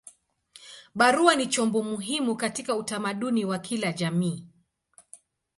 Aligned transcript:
Barua 0.95 1.35
ni 1.35 1.47
chombo 1.47 1.83
muhimu 1.83 2.35
katika 2.35 2.75
utamaduni 2.75 3.45
wa 3.45 3.59
kila 3.59 3.91
jamii. 3.93 4.45